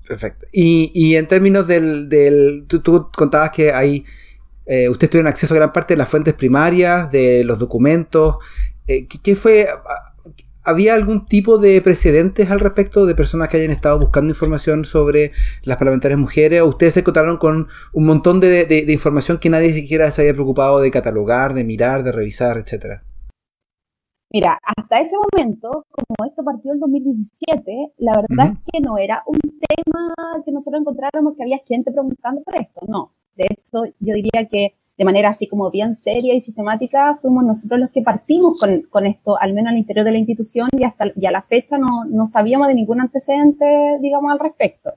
[0.07, 0.45] Perfecto.
[0.51, 4.03] Y, en términos del, del tú, contabas que hay,
[4.65, 8.35] eh, ustedes tuvieron acceso a gran parte de las fuentes primarias, de los documentos.
[8.87, 9.65] Eh, ¿qué, fue?
[10.65, 15.31] ¿Había algún tipo de precedentes al respecto de personas que hayan estado buscando información sobre
[15.63, 16.61] las parlamentarias mujeres?
[16.61, 20.81] ¿O ustedes se encontraron con un montón de información que nadie siquiera se había preocupado
[20.81, 23.03] de catalogar, de mirar, de revisar, etcétera?
[24.33, 29.21] Mira, hasta ese momento, como esto partió en 2017, la verdad es que no era
[29.27, 33.11] un tema que nosotros encontráramos que había gente preguntando por esto, no.
[33.35, 37.79] De hecho, yo diría que de manera así como bien seria y sistemática, fuimos nosotros
[37.79, 41.27] los que partimos con, esto, al menos al interior de la institución, y hasta y
[41.27, 44.93] a la fecha no, no sabíamos de ningún antecedente, digamos, al respecto.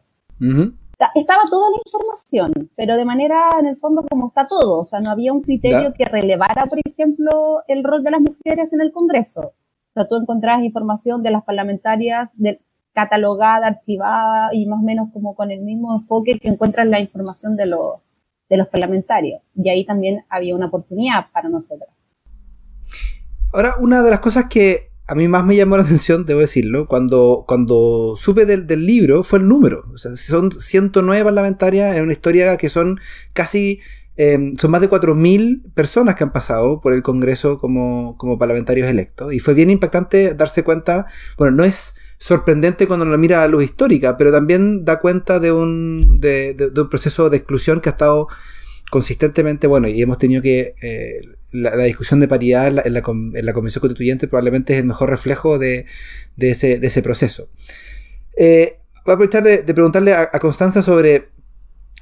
[1.14, 5.00] Estaba toda la información, pero de manera, en el fondo, como está todo, o sea,
[5.00, 8.92] no había un criterio que relevara, por ejemplo, el rol de las mujeres en el
[8.92, 9.40] Congreso.
[9.40, 12.60] O sea, tú encontrabas información de las parlamentarias de,
[12.96, 17.54] catalogada, archivada y más o menos como con el mismo enfoque que encuentras la información
[17.54, 17.96] de los
[18.48, 19.42] de los parlamentarios.
[19.54, 21.90] Y ahí también había una oportunidad para nosotros.
[23.52, 26.86] Ahora, una de las cosas que a mí más me llamó la atención, debo decirlo,
[26.86, 29.84] cuando, cuando supe del, libro fue el número.
[29.92, 32.98] O sea, son 109 parlamentarias en una historia que son
[33.32, 33.80] casi...
[34.18, 38.88] Em, son más de 4.000 personas que han pasado por el Congreso como, como parlamentarios
[38.88, 39.34] electos.
[39.34, 41.04] Y fue bien impactante darse cuenta,
[41.36, 45.38] bueno, no es sorprendente cuando lo mira a la luz histórica, pero también da cuenta
[45.38, 48.26] de un, de, un proceso de exclusión que ha estado
[48.90, 50.74] consistentemente, bueno, y hemos tenido que...
[50.80, 55.10] Eh, la, discusión de paridad en la, en, la, Convención Constituyente probablemente es el mejor
[55.10, 55.86] reflejo de,
[56.36, 57.48] de, ese, de ese, proceso.
[58.36, 61.28] Eh, voy a aprovechar de, preguntarle a, Constanza sobre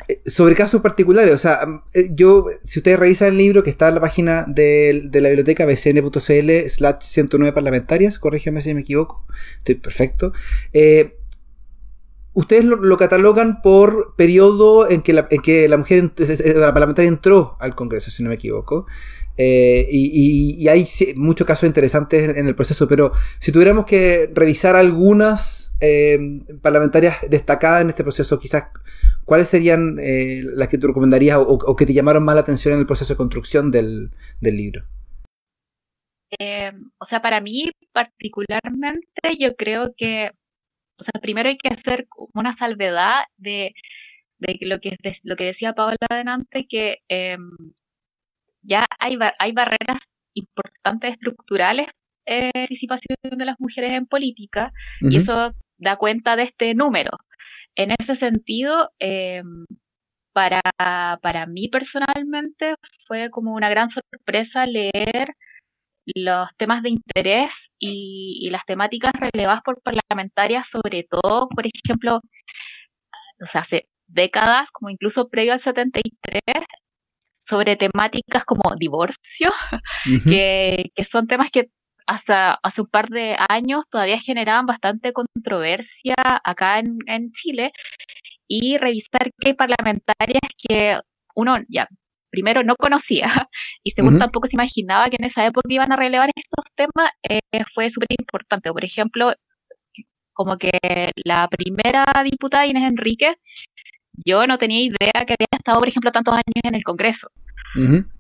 [0.09, 1.61] eh, sobre casos particulares, o sea,
[1.95, 5.65] eh, yo, si ustedes revisan el libro que está en la página de, la biblioteca
[5.65, 9.27] bcn.cl slash 109 parlamentarias, corrígeme si me equivoco,
[9.59, 10.33] estoy perfecto.
[10.73, 11.17] Eh,
[12.35, 16.13] ustedes lo, catalogan por periodo en que la, en que la mujer,
[16.57, 18.87] la parlamentaria entró al Congreso, si no me equivoco.
[19.37, 25.75] Y, hay muchos casos interesantes en el proceso, pero si tuviéramos que revisar algunas
[26.63, 28.71] parlamentarias destacadas en este proceso, quizás
[29.25, 32.81] ¿cuáles serían eh, las que tú recomendarías o, que te llamaron más la atención en
[32.81, 34.85] el proceso de construcción del, libro?
[36.39, 40.31] Eh, o sea, para mí particularmente yo creo que,
[40.99, 43.73] o sea, primero hay que hacer una salvedad de,
[44.61, 46.99] lo, que, lo que decía Paola adelante, que
[48.65, 51.87] ya hay, hay barreras importantes estructurales
[52.27, 57.11] en participación de las mujeres en política y eso da cuenta de este número.
[57.77, 59.67] En ese sentido, em,
[60.33, 60.61] para,
[61.23, 62.75] para mí personalmente
[63.07, 65.35] fue como una gran sorpresa leer
[66.15, 72.21] los temas de interés y, las temáticas relevadas por parlamentarias, sobre todo, por ejemplo,
[73.41, 76.43] o sea, hace décadas, como incluso previo al 73,
[77.45, 79.51] sobre temáticas como divorcio,
[80.25, 81.69] que, que, son temas que
[82.07, 87.73] hasta hace un par de años todavía generaban bastante controversia acá en, Chile
[88.49, 90.99] y revisar qué parlamentarias que
[91.35, 91.89] uno ya
[92.31, 93.27] primero no conocía
[93.85, 97.41] y segundo tampoco se imaginaba que en esa época iban a relevar estos temas eh,
[97.73, 98.73] fue súper importante.
[98.73, 99.33] Por ejemplo,
[100.33, 100.73] como que
[101.25, 103.37] la primera diputada Inés Enrique,
[104.25, 107.29] yo no tenía idea que había estado, por ejemplo, tantos años en el Congreso.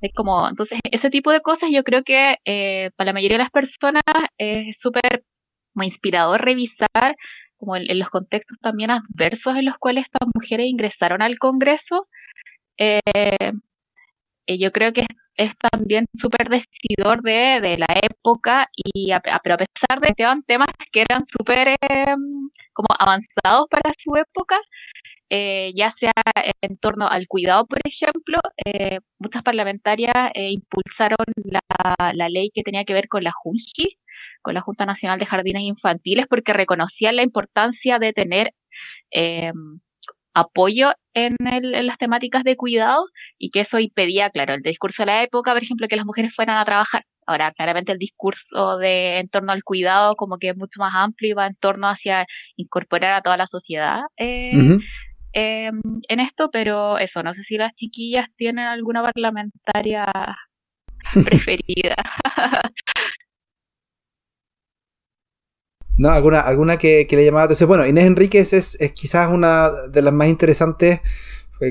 [0.01, 3.45] Es como, entonces, ese tipo de cosas yo creo que eh, para la mayoría de
[3.45, 4.03] las personas
[4.37, 5.25] es súper
[5.77, 7.17] inspirador revisar
[7.57, 12.09] como en, los contextos también adversos en los cuales estas mujeres ingresaron al Congreso.
[12.79, 13.01] Eh,
[14.47, 19.11] eh, yo creo que es, también súper decidor de, de, la época, y
[19.43, 21.77] pero a pesar de que eran temas que eran súper
[22.73, 24.57] como avanzados para su época,
[25.37, 26.13] eh, ya sea
[26.61, 32.85] en torno al cuidado, por ejemplo, eh, muchas parlamentarias eh, impulsaron la, ley que tenía
[32.85, 33.99] que ver con la JUNJI,
[34.43, 38.53] con la Junta Nacional de Jardines Infantiles, porque reconocían la importancia de tener
[40.35, 43.05] apoyo en, las temáticas de cuidado
[43.37, 46.33] y que eso impedía, claro, el discurso de la época, por ejemplo, que las mujeres
[46.33, 47.07] fueran a trabajar.
[47.27, 51.31] Ahora, claramente el discurso de en torno al cuidado como que es mucho más amplio
[51.31, 54.79] y va en torno hacia incorporar a toda la sociedad eh,
[55.37, 60.07] Em, en esto, pero eso, no sé si las chiquillas tienen alguna parlamentaria
[61.25, 61.97] preferida.
[65.99, 67.69] no, alguna, alguna que, le llamaba atención.
[67.69, 71.01] Bueno, Inés Enríquez es, quizás una de las más interesantes.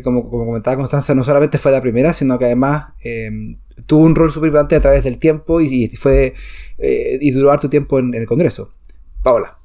[0.03, 3.53] Como, como comentaba Constanza, no solamente fue la primera, sino que además em,
[3.85, 6.33] tuvo un rol súper importante a través del tiempo y, fue
[6.79, 8.73] eh, y duró harto tiempo en el Congreso.
[9.21, 9.62] Paola.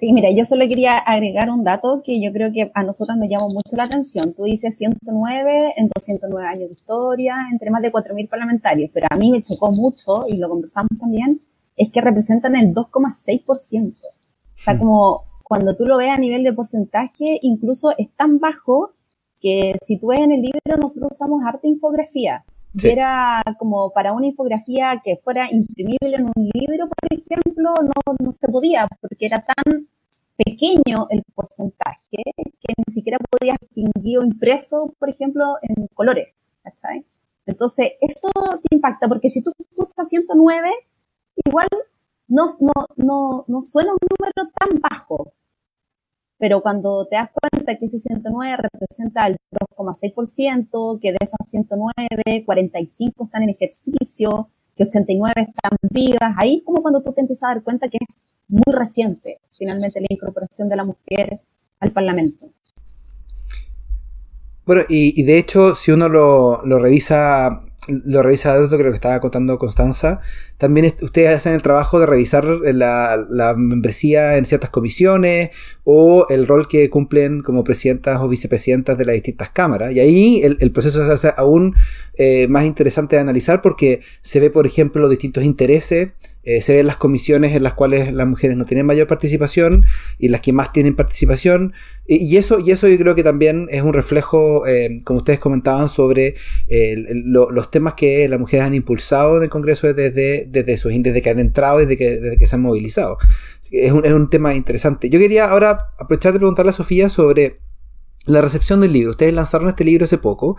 [0.00, 3.28] Sí, mira, yo solo quería agregar un dato que yo creo que a nosotros nos
[3.28, 4.32] llamó mucho la atención.
[4.32, 9.16] Tú dices 109 en 209 años de historia, entre más de 4.000 parlamentarios, pero a
[9.16, 11.42] mí me chocó mucho, y lo conversamos también,
[11.76, 13.44] es que representan el 2,6%.
[13.44, 14.06] O
[14.54, 18.92] sea, como cuando tú lo ves a nivel de porcentaje, incluso es tan bajo
[19.38, 22.42] que si tú ves en el libro, nosotros usamos arte infografía.
[22.82, 28.32] Era como para una infografía que fuera imprimible en un libro, por ejemplo, no, no
[28.32, 29.88] se podía, porque era tan
[30.36, 36.34] pequeño el porcentaje que ni siquiera podía distinguir impreso, por ejemplo, en colores.
[37.46, 38.30] Entonces, eso
[38.62, 40.70] te impacta, porque si tú escuchas 109,
[41.44, 41.68] igual
[42.28, 45.32] no, no, no, no suena un número tan bajo.
[46.38, 49.36] Pero cuando te das cuenta que ese 109 representa el
[49.76, 56.62] 2,6%, que de esas 109, 45 están en ejercicio, que 89 están vivas, ahí es
[56.64, 60.68] como cuando tú te empiezas a dar cuenta que es muy reciente, finalmente, la incorporación
[60.68, 61.40] de la mujer
[61.80, 62.50] al Parlamento.
[64.66, 69.20] Bueno, y, de hecho, si uno lo, lo revisa lo revisa Aldo, creo que estaba
[69.20, 70.20] contando Constanza.
[70.58, 75.50] También ustedes hacen el trabajo de revisar la, membresía en ciertas comisiones
[75.84, 79.94] o el rol que cumplen como presidentas o vicepresidentas de las distintas cámaras.
[79.94, 81.74] Y ahí el, proceso se hace aún
[82.18, 86.10] eh, más interesante de analizar porque se ve, por ejemplo, los distintos intereses
[86.42, 89.84] eh, se ven las comisiones en las cuales las mujeres no tienen mayor participación
[90.18, 91.74] y las que más tienen participación.
[92.06, 95.88] Y, eso, y eso yo creo que también es un reflejo, eh, como ustedes comentaban,
[95.88, 96.34] sobre
[96.68, 101.22] eh, los temas que las mujeres han impulsado en el Congreso desde, desde, sus, desde
[101.22, 103.18] que han entrado y desde que, desde que se han movilizado.
[103.70, 105.10] Es un, es un tema interesante.
[105.10, 107.60] Yo quería ahora aprovechar de preguntarle a Sofía sobre
[108.26, 109.10] la recepción del libro.
[109.10, 110.56] Ustedes lanzaron este libro hace poco.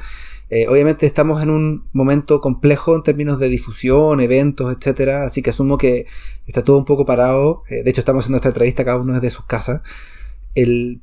[0.54, 5.52] Eh, obviamente estamos en un momento complejo en términos de difusión, eventos, etcétera, así que
[5.52, 6.06] asumo que
[6.46, 7.64] está todo un poco parado.
[7.70, 9.82] Eh, de hecho, estamos haciendo esta entrevista cada uno desde sus casas.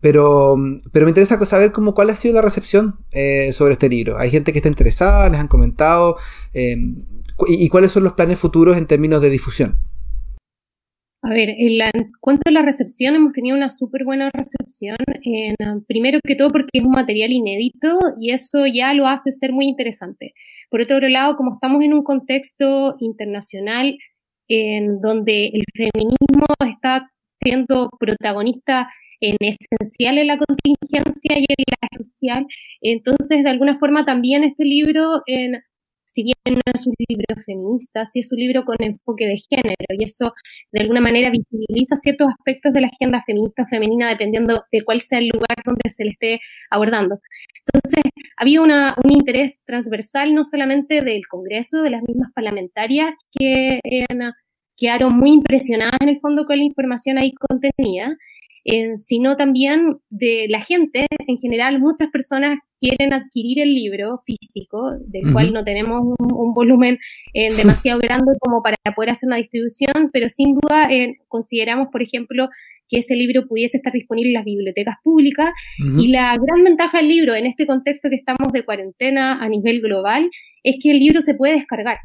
[0.02, 0.56] Pero,
[0.92, 4.18] pero me interesa saber cómo, cuál ha sido la recepción eh, sobre este libro.
[4.18, 6.18] Hay gente que está interesada, les han comentado,
[6.52, 9.78] y cuáles son los planes futuros en términos de difusión.
[11.22, 14.96] A ver, en, cuanto a la recepción, hemos tenido una súper buena recepción.
[15.22, 19.52] En, primero que todo porque es un material inédito y eso ya lo hace ser
[19.52, 20.32] muy interesante.
[20.70, 23.96] Por otro lado, como estamos en un contexto internacional
[24.46, 27.10] en donde el feminismo está
[27.42, 28.88] siendo protagonista
[29.20, 32.46] en esencial en la contingencia y en la social,
[32.80, 35.60] entonces de alguna forma también este libro en,
[36.18, 39.86] si bien no es un libro feminista, sí es un libro con enfoque de género
[39.90, 40.32] y eso
[40.72, 45.00] de alguna manera visibiliza ciertos aspectos de la agenda feminista o femenina dependiendo de cuál
[45.00, 47.20] sea el lugar donde se le esté abordando.
[47.72, 48.02] Entonces,
[48.36, 53.78] había una, un interés transversal no solamente del Congreso, de las mismas parlamentarias que
[54.76, 58.16] quedaron muy impresionadas en el fondo con la información ahí contenida,
[58.64, 61.78] eh, sino también de la gente en general.
[61.78, 66.98] Muchas personas quieren adquirir el libro físico, del cual no tenemos un, volumen
[67.34, 72.02] eh, demasiado grande como para poder hacer una distribución, pero sin duda eh, consideramos, por
[72.02, 72.48] ejemplo,
[72.88, 75.52] que ese libro pudiese estar disponible en las bibliotecas públicas.
[75.98, 79.80] Y la gran ventaja del libro en este contexto que estamos de cuarentena a nivel
[79.80, 80.30] global
[80.62, 81.98] es que el libro se puede descargar.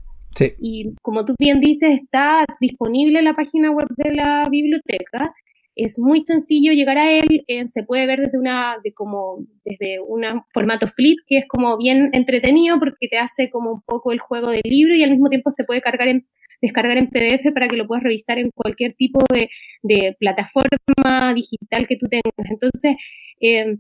[0.60, 5.34] Y como tú bien dices, está disponible en la página web de la biblioteca
[5.76, 10.00] es muy sencillo llegar a él, eh, se puede ver desde una, de como, desde
[10.00, 14.20] un formato flip, que es como bien entretenido porque te hace como un poco el
[14.20, 16.28] juego del libro y al mismo tiempo se puede cargar en,
[16.62, 21.98] descargar en PDF para que lo puedas revisar en cualquier tipo de, plataforma digital que
[21.98, 22.50] tú tengas.
[22.50, 22.96] Entonces,
[23.42, 23.78] eh,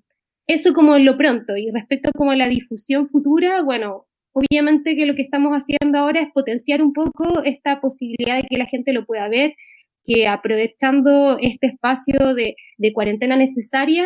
[0.48, 1.56] eso como lo pronto.
[1.56, 6.22] Y respecto como a la difusión futura, bueno, obviamente que lo que estamos haciendo ahora
[6.22, 9.54] es potenciar un poco esta posibilidad de que la gente lo pueda ver,
[10.04, 12.56] que aprovechando este espacio de,
[12.94, 14.06] cuarentena necesaria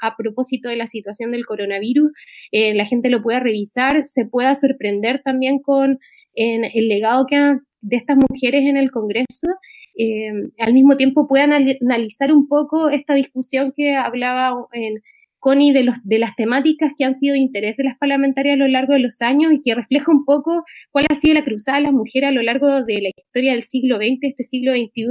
[0.00, 2.12] a propósito de la situación del coronavirus,
[2.52, 5.98] eh, la gente lo pueda revisar, se pueda sorprender también con
[6.34, 7.36] el legado que
[7.80, 9.48] de estas mujeres en el Congreso,
[9.96, 15.02] eh, al mismo tiempo puedan analizar un poco esta discusión que hablaba en
[15.38, 18.68] Connie, de, de las temáticas que han sido de interés de las parlamentarias a lo
[18.68, 21.84] largo de los años y que refleja un poco cuál ha sido la cruzada de
[21.84, 25.06] las mujeres a lo largo de la historia del siglo XX, este siglo XXI,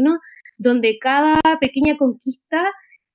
[0.58, 2.64] donde cada pequeña conquista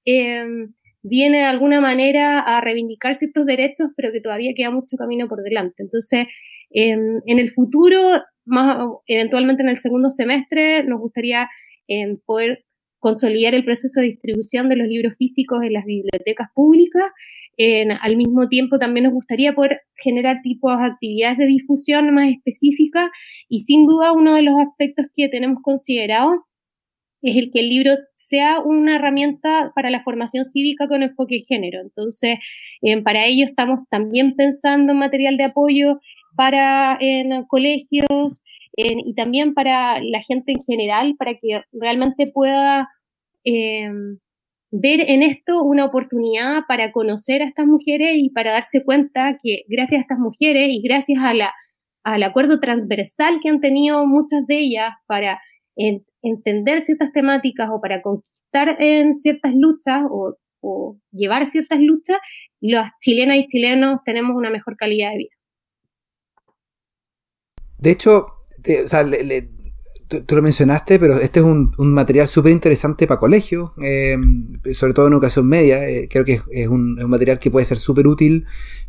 [0.04, 0.72] em,
[1.02, 5.42] viene de alguna manera a reivindicar ciertos derechos, pero que todavía queda mucho camino por
[5.42, 5.82] delante.
[5.82, 6.26] Entonces,
[6.70, 11.48] en el futuro, más eventualmente en el segundo semestre, nos gustaría
[11.88, 12.64] em, poder
[13.02, 17.10] consolidar el proceso de distribución de los libros físicos en las bibliotecas públicas.
[18.00, 23.10] al mismo tiempo, también nos gustaría poder generar tipos de actividades de difusión más específicas
[23.48, 26.30] y sin duda uno de los aspectos que tenemos considerado
[27.22, 31.44] es el que el libro sea una herramienta para la formación cívica con enfoque de
[31.44, 31.80] género.
[31.80, 32.38] Entonces,
[33.02, 35.98] para ello estamos también pensando en material de apoyo
[36.36, 38.42] para en colegios,
[38.74, 42.88] y también para la gente en general, para que realmente pueda
[43.44, 44.18] em,
[44.70, 49.64] ver en esto una oportunidad para conocer a estas mujeres y para darse cuenta que
[49.68, 51.52] gracias a estas mujeres y gracias a la,
[52.04, 55.40] al acuerdo transversal que han tenido muchas de ellas para
[56.22, 60.36] entender ciertas temáticas o para conquistar en ciertas luchas o,
[61.10, 62.18] llevar ciertas luchas,
[62.60, 65.30] las chilenas y chilenos tenemos una mejor calidad de vida.
[67.78, 68.26] de hecho,
[68.84, 69.02] o sea,
[70.20, 74.16] tú, lo mencionaste, pero este es un, material súper interesante para colegios, eh,
[74.72, 75.88] sobre todo en educación media.
[75.88, 78.44] Eh, creo que es, un, material que puede ser súper útil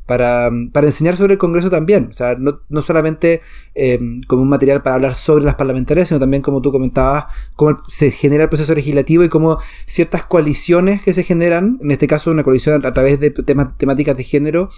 [0.06, 2.10] para, enseñar sobre el Congreso también.
[2.10, 3.41] O sea, no, solamente
[3.76, 7.26] eh, como un material para hablar sobre las parlamentarias, sino también, como tú comentabas,
[7.56, 12.08] cómo se genera el proceso legislativo y cómo ciertas coaliciones que se generan, en este
[12.08, 14.70] caso una coalición a, través de temas, temáticas de género,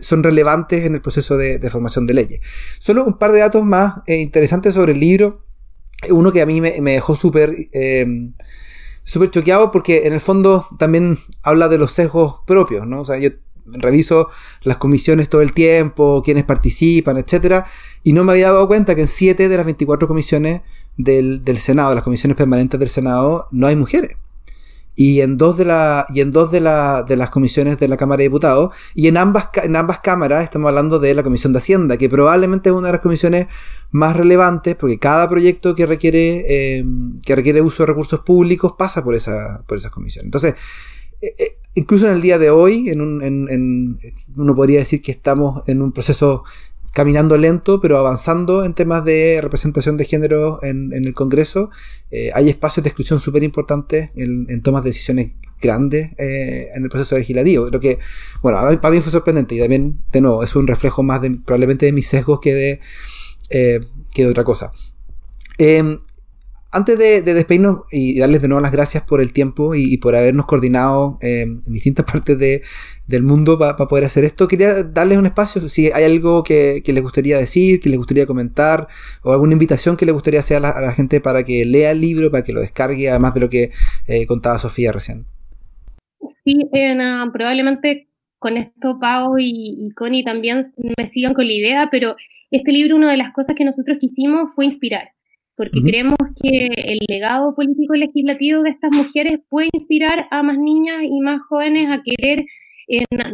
[0.00, 2.40] son relevantes en el proceso de, formación de leyes.
[2.80, 5.44] Solo un par de datos más interesantes sobre el libro.
[6.10, 7.54] Uno que a mí me, dejó súper
[9.08, 13.00] súper choqueado porque en el fondo también habla de los sesgos propios, ¿no?
[13.00, 13.30] O sea, yo
[13.72, 14.28] reviso
[14.64, 17.66] las comisiones todo el tiempo, quienes participan, etcétera,
[18.02, 20.62] y no me había dado cuenta que en 7 de las 24 comisiones
[20.96, 24.16] del, del, Senado, las comisiones permanentes del Senado, no hay mujeres.
[25.00, 27.96] Y en dos de, la, y en dos de, la, de las comisiones de la
[27.96, 31.60] Cámara de Diputados, y en ambas, en ambas cámaras estamos hablando de la Comisión de
[31.60, 33.46] Hacienda, que probablemente es una de las comisiones
[33.92, 36.84] más relevantes, porque cada proyecto que requiere, eh,
[37.24, 40.26] que requiere uso de recursos públicos pasa por, esa, por esas comisiones.
[40.26, 40.56] Entonces,
[41.74, 43.98] incluso en el día de hoy, en un, en,
[44.36, 46.44] uno podría decir que estamos en un proceso
[46.92, 51.70] caminando lento, pero avanzando en temas de representación de género en, el Congreso.
[52.10, 57.16] Eh, hay espacios de exclusión súper importantes en, tomas de decisiones grandes en el proceso
[57.16, 57.66] legislativo.
[57.68, 57.98] Creo que,
[58.42, 61.86] bueno, para mí fue sorprendente y también, de nuevo, es un reflejo más de, probablemente
[61.86, 62.80] de mis sesgos que de,
[64.12, 64.72] que de otra cosa.
[66.70, 70.44] Antes de, despedirnos y darles de nuevo las gracias por el tiempo y, por habernos
[70.44, 72.38] coordinado eh, en distintas partes
[73.06, 77.02] del mundo para poder hacer esto, quería darles un espacio, si hay algo que, les
[77.02, 78.86] gustaría decir, que les gustaría comentar,
[79.22, 82.30] o alguna invitación que les gustaría hacer a la, gente para que lea el libro,
[82.30, 83.70] para que lo descargue, además de lo que
[84.06, 85.24] eh, contaba Sofía recién.
[86.44, 86.94] Sí, eh,
[87.32, 92.14] probablemente con esto Pau y Connie también me sigan con la idea, pero
[92.50, 95.12] este libro, una de las cosas que nosotros quisimos fue inspirar
[95.58, 100.56] porque creemos que el legado político y legislativo de estas mujeres puede inspirar a más
[100.56, 102.44] niñas y más jóvenes a querer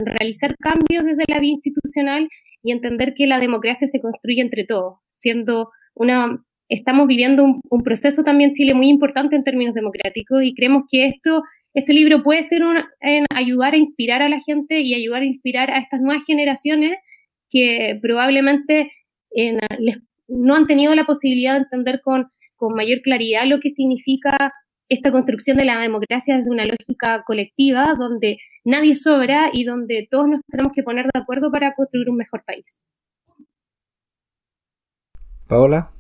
[0.05, 2.27] realizar cambios desde la vía institucional
[2.63, 8.25] y entender que la democracia se construye entre todos, siendo una estamos viviendo un, proceso
[8.25, 11.43] también en Chile muy importante en términos democráticos y creemos que esto
[11.75, 12.63] este libro puede ser
[13.01, 16.97] en ayudar a inspirar a la gente y ayudar a inspirar a estas nuevas generaciones
[17.51, 18.91] que probablemente
[19.31, 19.99] les
[20.29, 24.53] no han tenido la posibilidad de entender con, con mayor claridad lo que significa
[24.89, 30.29] esta construcción de la democracia desde una lógica colectiva, donde nadie sobra y donde todos
[30.29, 32.87] nos tenemos que poner de acuerdo para construir un mejor país.
[35.49, 35.91] Paola.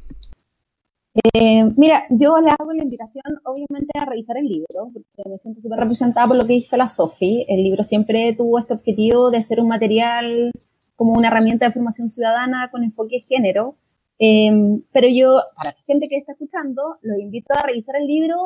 [1.33, 5.61] Eh, mira, yo le hago la invitación, obviamente, a revisar el libro, porque me siento
[5.61, 7.47] súper representada por lo que dice la Sofi.
[7.49, 10.51] El libro siempre tuvo este objetivo de ser un material
[10.97, 13.77] como una herramienta de formación ciudadana con enfoque de género,
[14.19, 18.43] Em, pero yo, para la gente que está escuchando, los invito a revisar el libro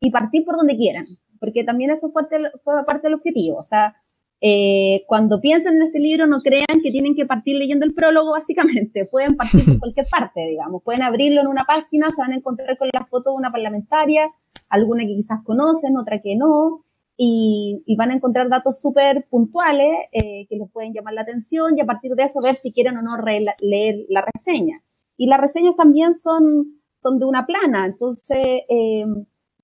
[0.00, 1.06] y partir por donde quieran,
[1.40, 2.22] porque también eso fue,
[2.62, 3.58] fue parte del objetivo.
[3.58, 3.96] O sea,
[4.40, 8.32] eh, cuando piensen en este libro, no crean que tienen que partir leyendo el prólogo,
[8.32, 9.04] básicamente.
[9.10, 10.82] Pueden partir por cualquier parte, digamos.
[10.82, 14.28] Pueden abrirlo en una página, se van a encontrar con la foto de una parlamentaria,
[14.68, 16.84] alguna que quizás conocen, otra que no
[17.20, 21.80] y, van a encontrar datos súper puntuales eh, que les pueden llamar la atención y
[21.80, 23.16] a partir de eso ver si quieren o no
[23.60, 24.82] leer la reseña.
[25.16, 29.04] Y las reseñas también son, son de una plana, entonces eh,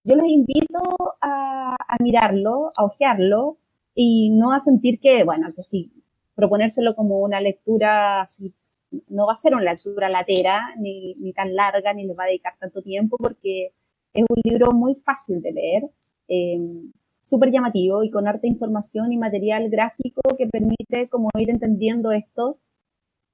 [0.03, 0.81] yo les invito
[1.23, 3.59] a, mirarlo, a ojearlo
[3.95, 5.93] y no a sentir que, bueno, que si
[6.35, 8.29] proponérselo como una lectura,
[9.09, 12.27] no va a ser una lectura latera, ni, ni tan larga, ni les va a
[12.27, 13.73] dedicar tanto tiempo, porque
[14.13, 15.91] es un libro muy fácil de leer.
[16.27, 16.59] Eh,
[17.25, 22.59] súper llamativo y con harta información y material gráfico que permite como ir entendiendo esto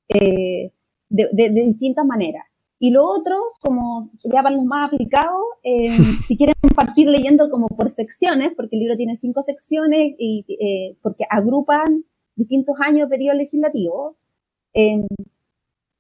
[0.09, 0.72] eh,
[1.09, 2.45] de, distintas maneras.
[2.78, 5.91] Y lo otro, como ya para los más aplicados, eh,
[6.26, 10.97] si quieren partir leyendo como por secciones, porque el libro tiene cinco secciones y eh,
[11.03, 12.05] porque agrupan
[12.36, 14.16] distintos años de periodo legislativo,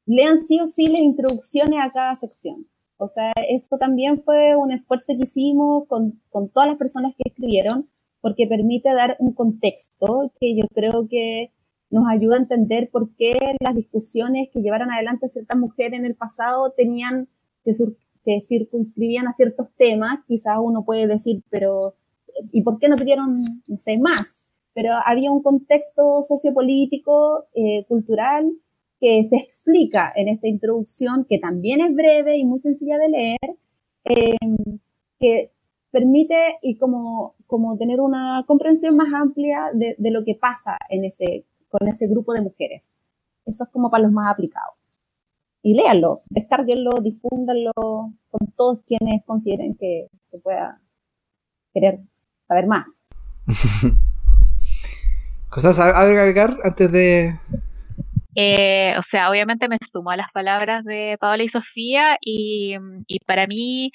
[0.06, 2.66] lean sí o sí las introducciones a cada sección.
[3.00, 7.30] O sea, eso también fue un esfuerzo que hicimos con, con todas las personas que
[7.30, 7.86] escribieron,
[8.20, 11.50] porque permite dar un contexto que yo creo que
[11.90, 16.14] nos ayuda a entender por qué las discusiones que llevaron adelante ciertas mujeres en el
[16.14, 17.26] pasado tenían
[17.64, 17.72] que,
[18.22, 20.20] que circunscribían a ciertos temas.
[20.28, 21.94] Quizás uno puede decir, pero
[22.52, 24.40] ¿y por qué no pidieron, no sé, más?
[24.74, 28.52] Pero había un contexto sociopolítico, eh, cultural,
[29.00, 33.56] que se explica en esta introducción, que también es breve y muy sencilla de leer,
[34.04, 34.36] eh,
[35.18, 35.52] que
[35.90, 41.04] permite y como, como tener una comprensión más amplia de, de, lo que pasa en
[41.04, 42.92] ese, con ese grupo de mujeres.
[43.46, 44.76] Eso es como para los más aplicados.
[45.62, 50.80] y léanlo, descárguenlo, difúndanlo con todos quienes consideren que, que pueda
[51.72, 52.00] querer
[52.46, 53.08] saber más.
[55.48, 57.32] ¿Cosas a agregar antes de...?
[58.34, 62.76] Eh, o sea, obviamente me sumo a las palabras de Paola y Sofía y,
[63.26, 63.90] para mí,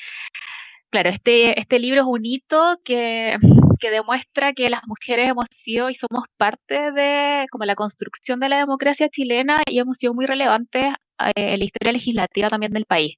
[0.89, 3.37] claro, este, este libro es un hito que,
[3.79, 8.49] que demuestra que las mujeres hemos sido y somos parte de como la construcción de
[8.49, 12.85] la democracia chilena y hemos sido muy relevantes eh, en la historia legislativa también del
[12.85, 13.15] país.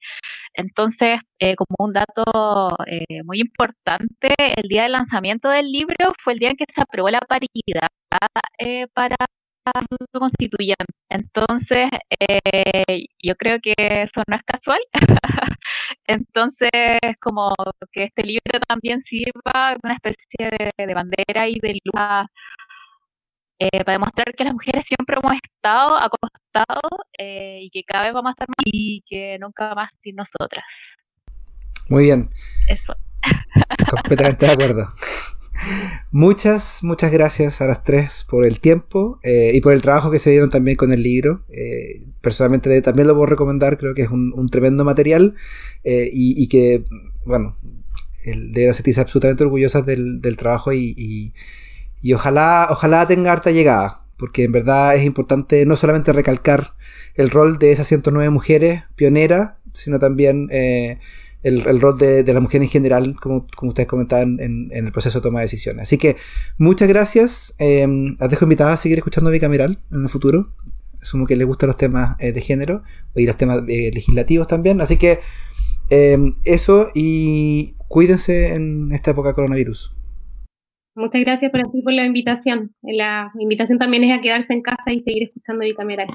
[0.54, 6.34] Entonces, eh, como un dato eh, muy importante, el día del lanzamiento del libro fue
[6.34, 7.90] el día en que se aprobó la paridad
[8.58, 9.16] eh, para
[9.82, 10.86] su constituyente.
[11.10, 11.90] Entonces,
[12.20, 14.80] eh, yo creo que eso no es casual.
[16.08, 16.70] Entonces,
[17.22, 17.54] como
[17.92, 22.28] que este libro también sirva una especie de, de bandera y de lucha
[23.60, 28.14] eh, para demostrar que las mujeres siempre hemos estado acostados eh, y que cada vez
[28.14, 30.96] vamos a estar más y que nunca más sin nosotras.
[31.90, 32.30] Muy bien,
[32.70, 32.96] Eso.
[33.90, 34.88] completamente de acuerdo.
[36.12, 40.20] Muchas, muchas gracias a las tres por el tiempo eh, y por el trabajo que
[40.20, 41.44] se dieron también con el libro.
[41.50, 45.34] Eh, personalmente también lo puedo recomendar, creo que es un, tremendo material
[45.84, 46.86] eh, y, que,
[47.26, 47.56] bueno,
[48.26, 51.34] el, sentirse absolutamente orgullosas del, del trabajo y, y,
[52.02, 56.74] y ojalá, ojalá tenga harta llegada, porque en verdad es importante no solamente recalcar
[57.16, 61.00] el rol de esas 109 mujeres pioneras, sino también eh,
[61.48, 64.86] el, el, rol de, de, la mujer en general, como, como ustedes comentaban en, en,
[64.86, 65.84] el proceso de toma de decisiones.
[65.84, 66.16] Así que
[66.58, 67.56] muchas gracias.
[67.60, 67.88] Eh,
[68.20, 70.54] las dejo invitadas a seguir escuchando Bicameral en el futuro.
[71.02, 72.84] Asumo que les gustan los temas eh, de género
[73.16, 74.82] y los temas eh, legislativos también.
[74.82, 75.20] Así que
[75.90, 79.94] eso y cuídense en esta época de coronavirus.
[80.96, 82.74] Muchas gracias para ti por la invitación.
[82.82, 86.08] La invitación también es a quedarse en casa y seguir escuchando Bicameral.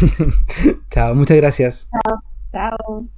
[0.90, 1.90] Chao, muchas gracias.
[1.92, 2.20] Chao.
[2.50, 3.17] Chao.